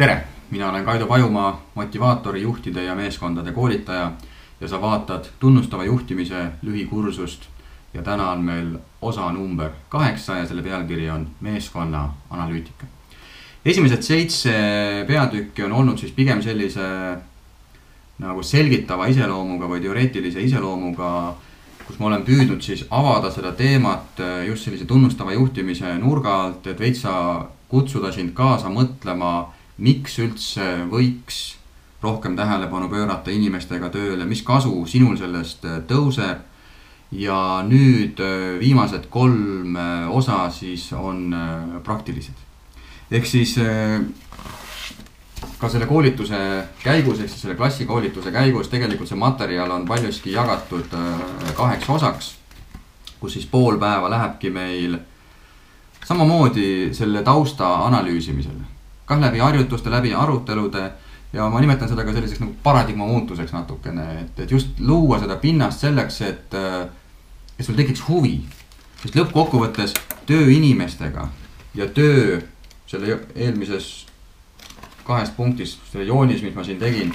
[0.00, 4.12] tere, mina olen Kaido Pajumaa, motivaatori, juhtide ja meeskondade koolitaja
[4.60, 7.42] ja sa vaatad tunnustava juhtimise lühikursust.
[7.94, 12.86] ja täna on meil osa number kaheksa ja selle pealkiri on meeskonna analüütika.
[13.64, 14.54] esimesed seitse
[15.06, 16.88] peatükki on olnud siis pigem sellise
[18.18, 21.34] nagu selgitava iseloomuga või teoreetilise iseloomuga
[21.86, 26.80] kus ma olen püüdnud siis avada seda teemat just sellise tunnustava juhtimise nurga alt, et
[26.80, 31.40] veitsa kutsuda sind kaasa mõtlema miks üldse võiks
[32.02, 36.46] rohkem tähelepanu pöörata inimestega tööle, mis kasu sinul sellest äh, tõuseb.
[37.10, 41.34] ja nüüd äh, viimased kolm äh, osa siis on
[41.84, 42.34] praktilised.
[43.10, 43.58] ehk siis
[45.58, 46.38] ka selle koolituse
[46.82, 50.94] käigus, ehk siis selle klassikoolituse käigus tegelikult see materjal on paljuski jagatud
[51.54, 52.34] kaheks osaks.
[53.20, 54.98] kus siis pool päeva lähebki meil
[56.04, 58.79] samamoodi selle tausta analüüsimisele
[59.10, 60.90] kah läbi harjutuste, läbi arutelude.
[61.32, 65.36] ja ma nimetan seda ka selliseks nagu paradigma muutuseks natukene, et, et just luua seda
[65.38, 66.54] pinnast selleks, et,
[67.58, 68.40] et sul tekiks huvi.
[69.02, 69.94] sest lõppkokkuvõttes
[70.26, 71.28] töö inimestega
[71.74, 72.40] ja töö
[72.86, 74.06] selle eelmises
[75.04, 77.14] kahes punktis, selle joonis, mis ma siin tegin.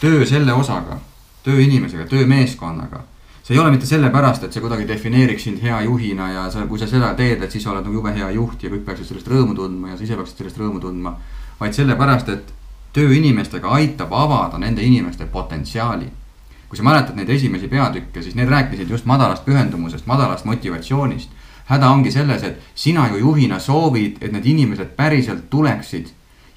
[0.00, 0.98] töö selle osaga,
[1.42, 3.02] töö inimesega, töö meeskonnaga
[3.46, 6.80] see ei ole mitte sellepärast, et see kuidagi defineeriks sind hea juhina ja sa, kui
[6.82, 9.30] sa seda teed, et siis sa oled nagu jube hea juht ja kõik peaksid sellest
[9.30, 11.12] rõõmu tundma ja sa ise peaksid sellest rõõmu tundma.
[11.60, 12.50] vaid sellepärast, et
[12.92, 16.10] töö inimestega aitab avada nende inimeste potentsiaali.
[16.68, 21.30] kui sa mäletad neid esimesi peatükke, siis need rääkisid just madalast pühendumusest, madalast motivatsioonist.
[21.66, 26.08] häda ongi selles, et sina ju juhina soovid, et need inimesed päriselt tuleksid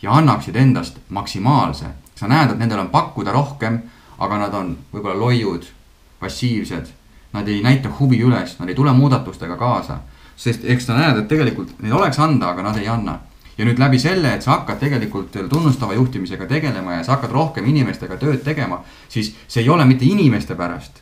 [0.01, 1.85] ja annaksid endast maksimaalse.
[2.15, 3.79] sa näed, et nendel on pakkuda rohkem,
[4.17, 5.78] aga nad on võib-olla loiud
[6.19, 6.85] passiivsed.
[7.33, 9.99] Nad ei näita huvi üles, nad ei tule muudatustega kaasa.
[10.39, 13.19] sest eks sa näed, et tegelikult neid oleks anda, aga nad ei anna.
[13.57, 17.65] ja nüüd läbi selle, et sa hakkad tegelikult tunnustava juhtimisega tegelema ja sa hakkad rohkem
[17.67, 21.01] inimestega tööd tegema, siis see ei ole mitte inimeste pärast,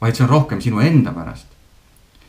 [0.00, 1.46] vaid see on rohkem sinu enda pärast.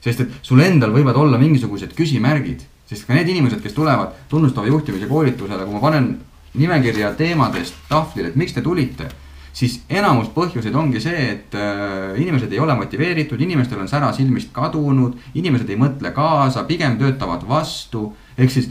[0.04, 2.60] sest et sul endal võivad olla mingisugused küsimärgid,
[2.90, 6.20] sest ka need inimesed, kes tulevad tunnustava juhtimise koolitusele, kui ma panen
[6.54, 9.08] nimekirja teemadest tahvlile, et miks te tulite
[9.54, 14.50] siis enamus põhjuseid ongi see, et äh, inimesed ei ole motiveeritud, inimestel on sära silmist
[14.56, 18.12] kadunud, inimesed ei mõtle kaasa, pigem töötavad vastu.
[18.38, 18.70] ehk siis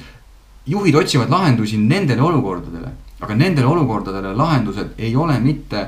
[0.66, 5.87] juhid otsivad lahendusi nendele olukordadele, aga nendele olukordadele lahendused ei ole mitte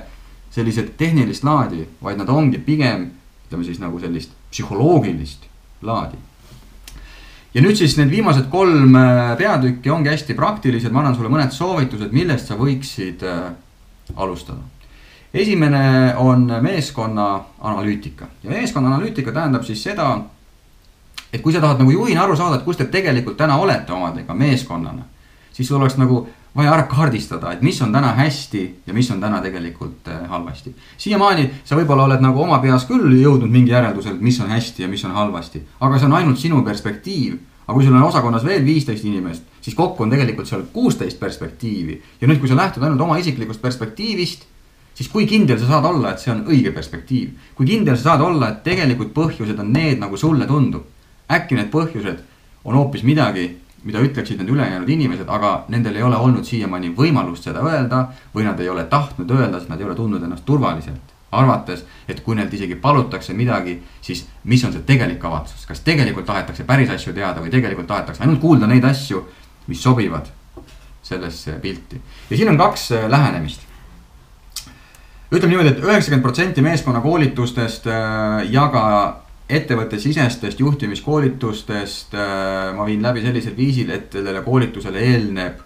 [0.55, 3.11] sellised tehnilist laadi, vaid nad ongi pigem
[3.49, 5.51] ütleme siis nagu sellist psühholoogilist
[5.83, 6.17] laadi.
[7.55, 11.55] Ja nüüd siis need viimased kolm äh, peatükki ongi hästi praktilised, ma annan sulle mõned
[11.55, 13.51] soovitused, millest sa võiksid äh,
[14.15, 14.63] alustada
[15.35, 20.19] esimene on meeskonna analüütika ja meeskonna analüütika tähendab siis seda,
[21.33, 24.35] et kui sa tahad nagu juhina aru saada, et kus te tegelikult täna olete omadega
[24.35, 25.03] meeskonnana,
[25.53, 26.23] siis sul oleks nagu
[26.55, 30.75] vaja ära kaardistada, et mis on täna hästi ja mis on täna tegelikult äh, halvasti.
[30.99, 34.87] siiamaani sa võib-olla oled nagu oma peas küll jõudnud mingi järeldusele, et mis on hästi
[34.87, 37.39] ja mis on halvasti, aga see on ainult sinu perspektiiv.
[37.67, 42.03] aga kui sul on osakonnas veel viisteist inimest, siis kokku on tegelikult seal kuusteist perspektiivi
[42.21, 44.45] ja nüüd, kui sa lähtud ainult oma isiklikust perspektiivist
[44.95, 47.31] siis kui kindel sa saad olla, et see on õige perspektiiv.
[47.55, 50.85] kui kindel sa saad olla, et tegelikult põhjused on need, nagu sulle tundub.
[51.31, 52.19] äkki need põhjused
[52.65, 53.49] on hoopis midagi,
[53.85, 58.09] mida ütleksid need ülejäänud inimesed, aga nendel ei ole olnud siiamaani võimalust seda öelda.
[58.35, 61.13] või nad ei ole tahtnud öelda, sest nad ei ole tundnud ennast turvaliselt.
[61.35, 66.27] arvates, et kui neilt isegi palutakse midagi, siis mis on see tegelik kavatsus, kas tegelikult
[66.27, 69.25] tahetakse päris asju teada või tegelikult tahetakse ainult kuulda neid asju,
[69.67, 70.31] mis sobivad
[71.03, 72.01] sellesse pilti.
[72.31, 73.61] ja siin on kaks äh, lähenemist
[75.35, 78.85] ütleme niimoodi et, et üheksakümmend protsenti meeskonnakoolitustest äh, ja ka
[79.51, 85.63] ettevõttesisestest juhtimiskoolitustest äh, ma viin läbi sellisel viisil, et sellele koolitusele eelneb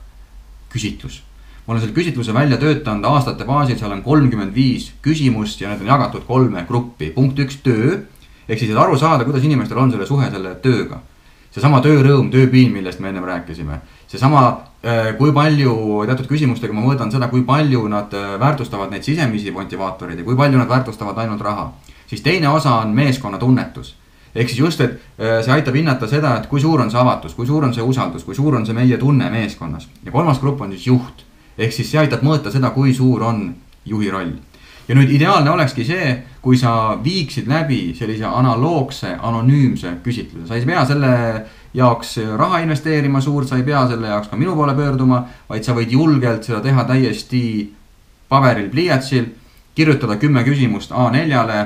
[0.72, 1.22] küsitlus.
[1.66, 5.84] ma olen selle küsitluse välja töötanud aastate baasil, seal on kolmkümmend viis küsimust ja need
[5.84, 7.10] on jagatud kolme gruppi.
[7.10, 8.00] punkt üks, töö.
[8.48, 11.02] ehk siis, et aru saada, kuidas inimestel on selle suhe selle tööga.
[11.50, 13.80] seesama töörõõm, tööpiin, millest me ennem rääkisime.
[14.08, 15.72] Seesama Äh, kui palju
[16.06, 20.36] teatud küsimustega ma mõõdan seda, kui palju nad äh, väärtustavad neid sisemisi motivaatoreid ja kui
[20.38, 21.72] palju nad väärtustavad ainult raha.
[22.06, 23.96] siis teine osa on meeskonna tunnetus.
[24.34, 27.34] ehk siis just, et äh, see aitab hinnata seda, et kui suur on see avatus,
[27.34, 29.88] kui suur on see usaldus, kui suur on see meie tunne meeskonnas.
[30.04, 31.26] ja kolmas grupp on siis juht.
[31.58, 33.54] ehk siis see aitab mõõta seda, kui suur on
[33.84, 34.30] juhi roll.
[34.88, 40.66] ja nüüd ideaalne olekski see, kui sa viiksid läbi sellise analoogse, anonüümse küsitluse, sa ei
[40.66, 41.16] pea selle
[41.74, 45.74] jaoks raha investeerima suurt, sa ei pea selle jaoks ka minu poole pöörduma, vaid sa
[45.76, 47.42] võid julgelt seda teha täiesti
[48.28, 49.28] paberil, pliiatsil,
[49.74, 51.60] kirjutada kümme küsimust A4-le,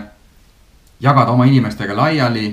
[1.00, 2.46] jagada oma inimestega laiali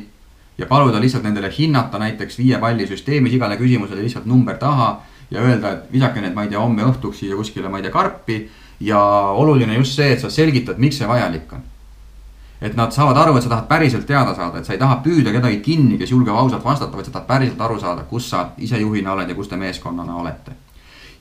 [0.57, 5.01] ja paluda lihtsalt nendele hinnata näiteks viie palli süsteemis igale küsimusele lihtsalt number taha
[5.31, 7.93] ja öelda, et visake need, ma ei tea, homme õhtuks siia kuskile, ma ei tea,
[7.93, 8.39] karpi.
[8.79, 8.99] ja
[9.35, 11.63] oluline just see, et sa selgitad, miks see vajalik on.
[12.61, 15.31] Et nad saavad aru, et sa tahad päriselt teada saada, et sa ei taha püüda
[15.31, 18.81] kedagi kinni, kes julgeb ausalt vastata, vaid sa tahad päriselt aru saada, kus sa ise
[18.81, 20.51] juhina oled ja kus te meeskonnana olete.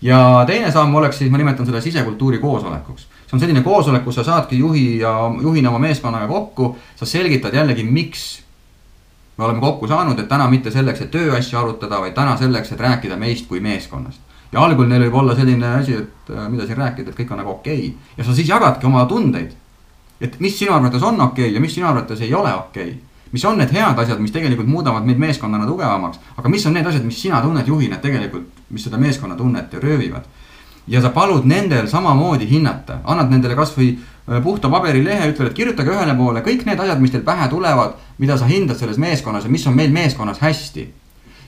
[0.03, 4.17] ja teine samm oleks siis, ma nimetan seda sisekultuuri koosolekuks see on selline koosolek, kus
[4.17, 5.13] sa saadki juhi ja
[5.43, 8.41] juhina oma meeskonnaga kokku, sa selgitad jällegi, miks
[9.39, 12.81] me oleme kokku saanud, et täna mitte selleks, et tööasju arutada, vaid täna selleks, et
[12.81, 14.21] rääkida meist kui meeskonnast.
[14.53, 17.43] ja algul neil võib olla selline asi, et äh, mida siin rääkida, et kõik on
[17.43, 18.15] nagu okei okay.
[18.17, 19.53] ja sa siis jagadki oma tundeid.
[20.21, 22.97] Et mis sinu arvates on okei okay ja mis sinu arvates ei ole okei okay.
[23.33, 26.87] mis on need head asjad, mis tegelikult muudavad meid meeskonnana tugevamaks, aga mis on need
[26.87, 30.25] asjad, mis sina tunned juhina, tegelikult, mis seda meeskonnatunnet röövivad
[30.89, 35.93] ja sa palud nendel samamoodi hinnata, annad nendele kasvõi äh, puhta paberilehe, ütled, et kirjutage
[35.93, 39.53] ühele poole kõik need asjad, mis teil pähe tulevad, mida sa hindad selles meeskonnas ja
[39.53, 40.89] mis on meil meeskonnas hästi.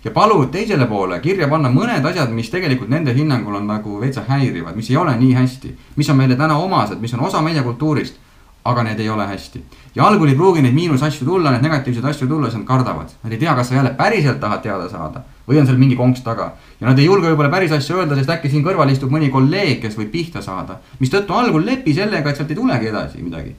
[0.04, 4.22] ja palu teisele poole kirja panna mõned asjad, mis tegelikult nende hinnangul on nagu veitsa
[4.28, 5.76] häirivad, mis ei ole nii hästi.
[5.96, 8.16] mis on meile täna omased, mis on osa meie kultuurist,
[8.64, 9.62] aga need ei ole hästi.
[9.94, 13.08] ja algul ei pruugi neid miinusasju tulla, neid negatiivseid asju tulla, siis nad kardavad.
[13.22, 16.22] Nad ei tea, kas sa jälle päriselt tahad teada saada või on seal mingi konks
[16.22, 16.52] taga.
[16.80, 19.80] ja nad ei julge võib-olla päris asju öelda, sest äkki siin kõrval istub mõni kolleeg,
[19.82, 20.78] kes võib pihta saada.
[21.00, 23.56] mistõttu algul lepi sellega, et sealt ei tulegi edasi midagi.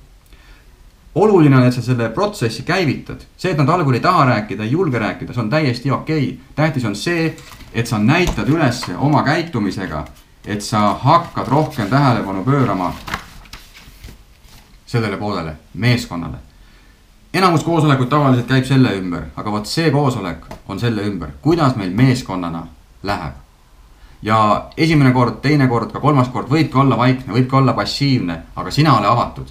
[1.15, 3.25] oluline on, et sa selle protsessi käivitad.
[3.37, 6.37] see, et nad algul ei taha rääkida, ei julge rääkida, see on täiesti okei okay..
[6.55, 7.35] tähtis on see,
[7.73, 10.05] et sa näitad üles oma käitumisega,
[10.45, 12.93] et sa hakkad rohkem tähelepanu pöörama
[14.91, 16.51] sellele poolele, meeskonnale
[17.33, 21.93] enamus koosolekuid tavaliselt käib selle ümber, aga vot see koosolek on selle ümber, kuidas meil
[21.95, 22.65] meeskonnana
[23.03, 23.33] läheb.
[24.21, 28.71] ja esimene kord, teine kord, ka kolmas kord võibki olla vaikne, võibki olla passiivne, aga
[28.71, 29.47] sina ole avatud.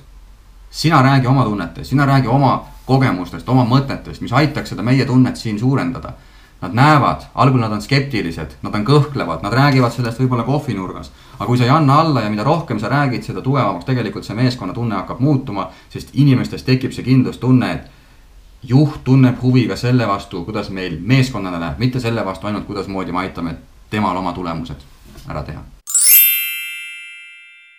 [0.70, 5.36] sina räägi oma tunnetest, sina räägi oma kogemustest, oma mõtetest, mis aitaks seda meie tunnet
[5.36, 6.12] siin suurendada
[6.60, 11.10] Nad näevad, algul nad on skeptilised, nad on kõhklevad, nad räägivad sellest võib-olla kohvinurgas.
[11.38, 14.36] aga kui sa ei anna alla ja mida rohkem sa räägid, seda tugevamaks tegelikult see
[14.36, 17.90] meeskonnatunne hakkab muutuma, sest inimestes tekib see kindlustunne, et
[18.62, 23.12] juht tunneb huvi ka selle vastu, kuidas meil meeskonnana läheb, mitte selle vastu ainult, kuidasmoodi
[23.12, 23.56] me aitame
[23.90, 24.88] temal oma tulemused
[25.28, 25.79] ära teha